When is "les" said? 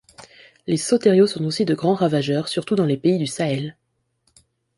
0.65-0.77, 2.87-2.97